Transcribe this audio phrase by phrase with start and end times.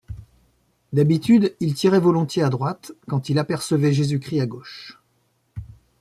[0.93, 4.99] D’habitude, il tirait volontiers à droite, quand il apercevait Jésus-Christ à gauche.